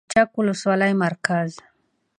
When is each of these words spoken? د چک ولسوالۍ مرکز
د 0.03 0.03
چک 0.11 0.29
ولسوالۍ 0.39 0.93
مرکز 1.03 1.49